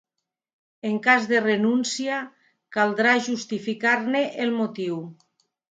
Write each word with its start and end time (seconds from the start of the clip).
En 0.89 0.95
cas 1.07 1.23
de 1.33 1.39
renúncia, 1.51 2.15
caldrà 2.79 3.13
justificar-ne 3.29 4.25
el 4.47 4.59
motiu. 4.61 5.03